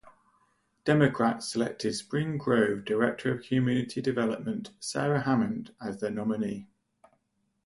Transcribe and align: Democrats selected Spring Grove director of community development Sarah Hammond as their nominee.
Democrats 0.83 1.47
selected 1.47 1.93
Spring 1.93 2.35
Grove 2.35 2.83
director 2.85 3.31
of 3.35 3.43
community 3.43 4.01
development 4.01 4.71
Sarah 4.79 5.21
Hammond 5.21 5.75
as 5.79 5.99
their 5.99 6.09
nominee. 6.09 6.65